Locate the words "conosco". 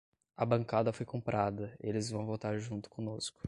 2.89-3.39